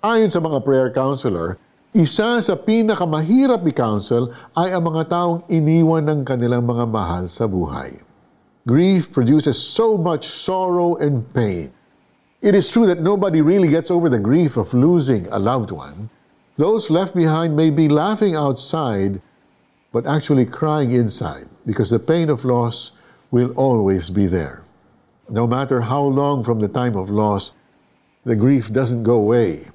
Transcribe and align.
Ayon 0.00 0.32
sa 0.32 0.40
mga 0.40 0.64
prayer 0.64 0.88
counselor, 0.88 1.60
isa 1.92 2.40
sa 2.40 2.56
pinakamahirap 2.56 3.60
i-counsel 3.68 4.32
ay 4.56 4.72
ang 4.72 4.88
mga 4.88 5.12
taong 5.12 5.44
iniwan 5.52 6.08
ng 6.08 6.20
kanilang 6.24 6.64
mga 6.64 6.88
mahal 6.88 7.28
sa 7.28 7.44
buhay. 7.44 8.00
Grief 8.64 9.12
produces 9.12 9.60
so 9.60 10.00
much 10.00 10.24
sorrow 10.24 10.96
and 10.96 11.28
pain. 11.36 11.68
It 12.40 12.56
is 12.56 12.72
true 12.72 12.88
that 12.88 13.04
nobody 13.04 13.44
really 13.44 13.68
gets 13.68 13.92
over 13.92 14.08
the 14.08 14.16
grief 14.16 14.56
of 14.56 14.72
losing 14.72 15.28
a 15.28 15.36
loved 15.36 15.68
one. 15.68 16.08
Those 16.56 16.88
left 16.88 17.12
behind 17.12 17.52
may 17.52 17.68
be 17.68 17.92
laughing 17.92 18.32
outside, 18.32 19.20
but 19.92 20.08
actually 20.08 20.48
crying 20.48 20.96
inside 20.96 21.44
because 21.68 21.92
the 21.92 22.00
pain 22.00 22.32
of 22.32 22.48
loss 22.48 22.96
will 23.28 23.52
always 23.52 24.08
be 24.08 24.24
there. 24.24 24.64
No 25.28 25.44
matter 25.44 25.92
how 25.92 26.08
long 26.08 26.40
from 26.40 26.64
the 26.64 26.72
time 26.72 26.96
of 26.96 27.12
loss, 27.12 27.52
the 28.24 28.32
grief 28.32 28.72
doesn't 28.72 29.04
go 29.04 29.20
away. 29.20 29.68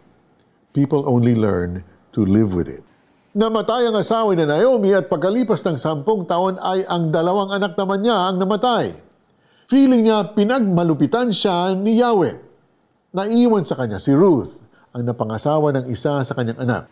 People 0.75 1.07
only 1.07 1.39
learn 1.39 1.87
to 2.11 2.27
live 2.27 2.51
with 2.51 2.67
it. 2.67 2.83
Namatay 3.31 3.87
ang 3.87 3.95
asawa 3.95 4.35
ni 4.35 4.43
Naomi 4.43 4.91
at 4.91 5.07
pagkalipas 5.07 5.63
ng 5.63 5.79
sampung 5.79 6.27
taon 6.27 6.59
ay 6.59 6.83
ang 6.83 7.15
dalawang 7.15 7.47
anak 7.55 7.79
naman 7.79 8.03
niya 8.03 8.27
ang 8.27 8.43
namatay. 8.43 8.91
Feeling 9.71 10.03
niya 10.03 10.35
pinagmalupitan 10.35 11.31
siya 11.31 11.71
ni 11.79 12.03
Yahweh. 12.03 12.35
Naiwan 13.15 13.63
sa 13.63 13.79
kanya 13.79 14.03
si 14.03 14.11
Ruth, 14.11 14.67
ang 14.91 15.07
napangasawa 15.07 15.71
ng 15.79 15.85
isa 15.87 16.19
sa 16.27 16.33
kanyang 16.35 16.59
anak. 16.59 16.91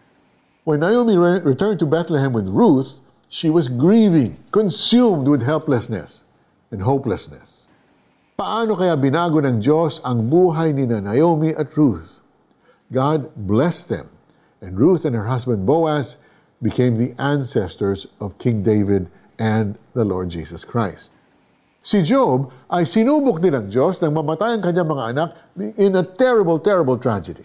When 0.64 0.80
Naomi 0.80 1.20
re- 1.20 1.44
returned 1.44 1.84
to 1.84 1.88
Bethlehem 1.88 2.32
with 2.32 2.48
Ruth, 2.48 3.04
she 3.28 3.52
was 3.52 3.68
grieving, 3.68 4.40
consumed 4.56 5.28
with 5.28 5.44
helplessness 5.44 6.24
and 6.72 6.88
hopelessness. 6.88 7.68
Paano 8.40 8.80
kaya 8.80 8.96
binago 8.96 9.44
ng 9.44 9.60
Diyos 9.60 10.00
ang 10.08 10.32
buhay 10.32 10.72
ni 10.72 10.88
Naomi 10.88 11.52
at 11.52 11.76
Ruth? 11.76 12.23
God 12.94 13.34
blessed 13.34 13.90
them, 13.90 14.14
and 14.62 14.78
Ruth 14.78 15.02
and 15.02 15.18
her 15.18 15.26
husband 15.26 15.66
Boaz 15.66 16.22
became 16.62 16.96
the 16.96 17.18
ancestors 17.18 18.06
of 18.22 18.38
King 18.38 18.62
David 18.62 19.10
and 19.42 19.82
the 19.98 20.06
Lord 20.06 20.30
Jesus 20.30 20.62
Christ. 20.62 21.10
Si 21.84 22.00
Job 22.06 22.54
ay 22.70 22.86
sinubok 22.88 23.44
din 23.44 23.58
ng 23.58 23.68
Diyos 23.68 24.00
nang 24.00 24.16
mamatay 24.16 24.56
ang 24.56 24.64
kanyang 24.64 24.88
mga 24.88 25.06
anak 25.10 25.30
in 25.76 25.98
a 25.98 26.06
terrible, 26.06 26.62
terrible 26.62 26.96
tragedy. 26.96 27.44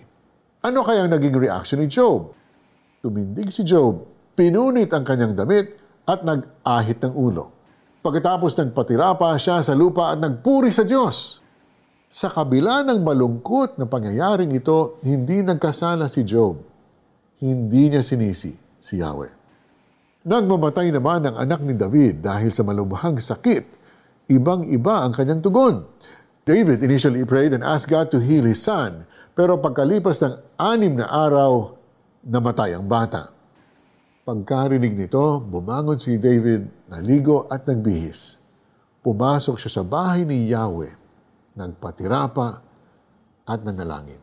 Ano 0.62 0.86
kaya 0.86 1.08
ang 1.08 1.10
naging 1.16 1.34
reaction 1.34 1.80
ni 1.80 1.88
Job? 1.88 2.36
Tumindig 3.02 3.50
si 3.50 3.64
Job, 3.64 4.04
pinunit 4.38 4.92
ang 4.94 5.02
kanyang 5.02 5.34
damit 5.34 5.74
at 6.06 6.22
nag-ahit 6.22 7.02
ng 7.02 7.14
ulo. 7.16 7.50
Pagkatapos 8.04 8.54
nagpatira 8.54 9.16
pa 9.18 9.34
siya 9.40 9.64
sa 9.64 9.74
lupa 9.74 10.14
at 10.14 10.22
nagpuri 10.22 10.70
sa 10.70 10.86
Diyos. 10.86 11.42
Sa 12.18 12.26
kabila 12.26 12.82
ng 12.82 13.06
malungkot 13.06 13.78
na 13.78 13.86
pangyayaring 13.86 14.50
ito, 14.50 14.98
hindi 15.06 15.38
nagkasala 15.38 16.10
si 16.10 16.26
Job. 16.26 16.58
Hindi 17.38 17.94
niya 17.94 18.02
sinisi 18.02 18.58
si 18.82 18.98
Yahweh. 18.98 19.30
Nagmamatay 20.26 20.90
naman 20.90 21.30
ang 21.30 21.38
anak 21.38 21.62
ni 21.62 21.78
David 21.78 22.18
dahil 22.18 22.50
sa 22.50 22.66
malubhang 22.66 23.22
sakit. 23.22 23.70
Ibang-iba 24.34 25.06
ang 25.06 25.14
kanyang 25.14 25.46
tugon. 25.46 25.86
David 26.42 26.82
initially 26.82 27.22
prayed 27.22 27.54
and 27.54 27.62
asked 27.62 27.86
God 27.86 28.10
to 28.10 28.18
heal 28.18 28.42
his 28.42 28.58
son, 28.58 29.06
pero 29.38 29.54
pagkalipas 29.62 30.18
ng 30.18 30.58
anim 30.58 30.98
na 30.98 31.06
araw, 31.06 31.78
namatay 32.26 32.74
ang 32.74 32.90
bata. 32.90 33.30
Pagkarinig 34.26 34.98
nito, 34.98 35.38
bumangon 35.38 36.02
si 36.02 36.18
David, 36.18 36.66
naligo 36.90 37.46
at 37.46 37.62
nagbihis. 37.62 38.42
Pumasok 39.06 39.54
siya 39.62 39.70
sa 39.70 39.82
bahay 39.86 40.26
ni 40.26 40.50
Yahweh 40.50 40.97
nagpatira 41.58 42.30
pa 42.30 42.62
at 43.42 43.60
nanalangin. 43.66 44.22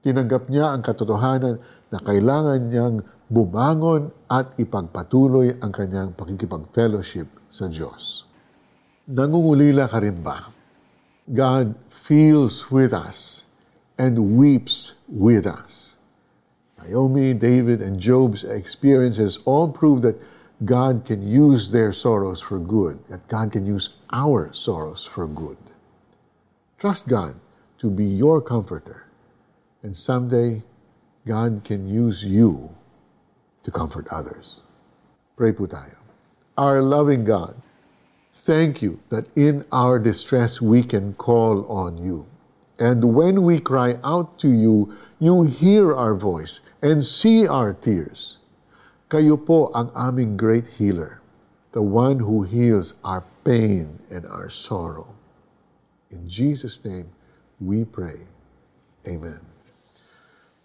Tinanggap 0.00 0.48
niya 0.48 0.72
ang 0.72 0.80
katotohanan 0.80 1.60
na 1.92 1.98
kailangan 2.00 2.60
niyang 2.72 2.96
bumangon 3.28 4.08
at 4.32 4.56
ipagpatuloy 4.56 5.60
ang 5.60 5.68
kanyang 5.68 6.16
pakikipag-fellowship 6.16 7.28
sa 7.52 7.68
Diyos. 7.68 8.24
Nangungulila 9.04 9.84
ka 9.84 10.00
rin 10.00 10.24
ba? 10.24 10.48
God 11.28 11.76
feels 11.92 12.72
with 12.72 12.96
us 12.96 13.44
and 14.00 14.40
weeps 14.40 14.96
with 15.04 15.44
us. 15.44 16.00
Naomi, 16.80 17.34
David, 17.34 17.82
and 17.84 18.00
Job's 18.00 18.44
experiences 18.48 19.40
all 19.44 19.68
prove 19.68 20.00
that 20.06 20.16
God 20.64 21.04
can 21.04 21.26
use 21.26 21.70
their 21.70 21.92
sorrows 21.92 22.40
for 22.40 22.58
good, 22.58 22.96
that 23.12 23.28
God 23.28 23.52
can 23.52 23.66
use 23.66 23.98
our 24.08 24.48
sorrows 24.54 25.04
for 25.04 25.26
good. 25.26 25.58
Trust 26.78 27.08
God 27.10 27.34
to 27.82 27.90
be 27.90 28.06
your 28.06 28.40
comforter. 28.40 29.10
And 29.82 29.96
someday, 29.96 30.62
God 31.26 31.66
can 31.66 31.90
use 31.90 32.22
you 32.22 32.70
to 33.66 33.74
comfort 33.74 34.06
others. 34.14 34.62
Pray 35.34 35.50
po 35.50 35.66
tayo. 35.66 35.98
Our 36.54 36.78
loving 36.78 37.26
God, 37.26 37.58
thank 38.30 38.78
you 38.78 39.02
that 39.10 39.26
in 39.34 39.66
our 39.74 39.98
distress 39.98 40.62
we 40.62 40.86
can 40.86 41.18
call 41.18 41.66
on 41.66 41.98
you. 41.98 42.30
And 42.78 43.10
when 43.10 43.42
we 43.42 43.58
cry 43.58 43.98
out 44.06 44.38
to 44.46 44.48
you, 44.48 44.94
you 45.18 45.50
hear 45.50 45.90
our 45.90 46.14
voice 46.14 46.62
and 46.78 47.02
see 47.02 47.42
our 47.42 47.74
tears. 47.74 48.38
Kayo 49.10 49.34
po 49.34 49.74
ang 49.74 49.90
aming 49.98 50.38
great 50.38 50.78
healer, 50.78 51.18
the 51.74 51.82
one 51.82 52.22
who 52.22 52.46
heals 52.46 52.94
our 53.02 53.26
pain 53.42 53.98
and 54.14 54.22
our 54.30 54.46
sorrow. 54.46 55.17
In 56.10 56.28
Jesus' 56.28 56.84
name, 56.84 57.08
we 57.60 57.84
pray. 57.84 58.24
Amen. 59.06 59.40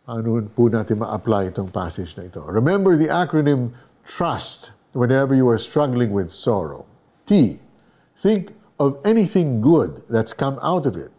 Paano 0.04 0.44
po 0.52 0.68
natin 0.68 1.00
ma-apply 1.00 1.52
itong 1.56 1.72
passage 1.72 2.16
na 2.20 2.28
ito? 2.28 2.44
Remember 2.44 3.00
the 3.00 3.08
acronym 3.08 3.72
TRUST 4.04 4.76
whenever 4.92 5.32
you 5.32 5.48
are 5.48 5.60
struggling 5.60 6.12
with 6.12 6.28
sorrow. 6.28 6.86
T. 7.26 7.60
Think 8.20 8.52
of 8.80 9.00
anything 9.08 9.64
good 9.64 10.04
that's 10.12 10.36
come 10.36 10.60
out 10.62 10.86
of 10.86 10.96
it. 10.96 11.12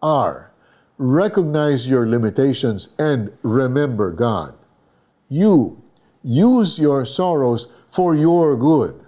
R. 0.00 0.52
Recognize 0.96 1.88
your 1.88 2.08
limitations 2.08 2.96
and 2.98 3.32
remember 3.42 4.10
God. 4.12 4.54
U. 5.28 5.82
Use 6.22 6.78
your 6.78 7.04
sorrows 7.04 7.68
for 7.90 8.16
your 8.16 8.56
good. 8.56 9.04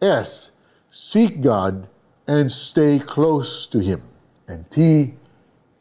S. 0.00 0.52
Seek 0.88 1.42
God 1.44 1.88
and 2.30 2.46
stay 2.46 3.02
close 3.02 3.66
to 3.66 3.82
Him. 3.82 4.06
And 4.46 4.62
T, 4.70 5.18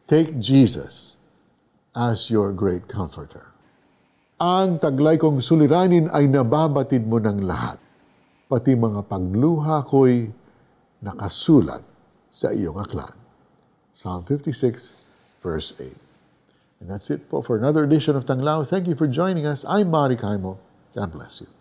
take 0.10 0.42
Jesus 0.42 1.22
as 1.94 2.34
your 2.34 2.50
great 2.50 2.90
comforter. 2.90 3.54
Ang 4.42 4.82
taglay 4.82 5.22
kong 5.22 5.46
suliranin 5.46 6.10
ay 6.10 6.26
nababatid 6.26 7.06
mo 7.06 7.22
ng 7.22 7.46
lahat, 7.46 7.78
pati 8.50 8.74
mga 8.74 9.06
pagluha 9.06 9.86
ko'y 9.86 10.34
nakasulat 11.06 11.86
sa 12.34 12.50
iyong 12.50 12.82
aklan. 12.82 13.14
Psalm 13.94 14.26
56, 14.26 15.46
verse 15.46 15.78
8. 15.78 15.86
And 16.82 16.88
that's 16.90 17.12
it 17.14 17.30
po 17.30 17.46
for 17.46 17.60
another 17.60 17.86
edition 17.86 18.18
of 18.18 18.26
Tanglao. 18.26 18.66
Thank 18.66 18.90
you 18.90 18.96
for 18.96 19.06
joining 19.06 19.46
us. 19.46 19.68
I'm 19.70 19.92
Mari 19.92 20.16
Kaimo. 20.16 20.58
God 20.96 21.12
bless 21.14 21.46
you. 21.46 21.59